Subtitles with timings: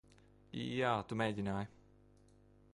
[0.61, 1.71] Jā, tu mēģināji.